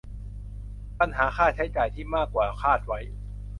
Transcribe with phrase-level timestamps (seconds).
[0.99, 2.99] ปัญหาค่าใช้จ่ายที่มากกว่าคาดไว้